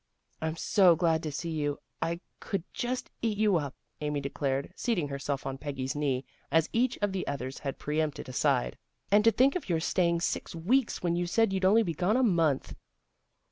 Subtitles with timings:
[0.41, 5.09] "I'm so glad to see you, I could just eat you up," Amy declared, seating
[5.09, 8.79] herself on Peggy's knee, as each of the others had preempted a side."
[9.11, 12.17] And to think of your staying six weeks, when you said you'd only be gone
[12.17, 12.73] a month."